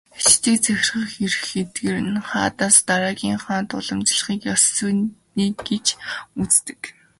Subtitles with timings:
[0.25, 1.97] Хятадыг захирах эрх эдгээр
[2.31, 5.87] хаадаас дараагийн хаанд уламжлахыг "зүй ёсны" гэж
[6.41, 6.81] үздэг.